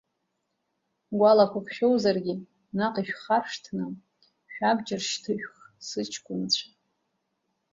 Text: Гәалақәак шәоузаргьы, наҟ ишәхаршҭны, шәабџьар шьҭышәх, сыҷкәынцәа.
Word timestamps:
Гәалақәак 1.17 1.67
шәоузаргьы, 1.75 2.35
наҟ 2.77 2.95
ишәхаршҭны, 3.01 3.85
шәабџьар 4.53 5.01
шьҭышәх, 5.09 5.57
сыҷкәынцәа. 5.87 6.67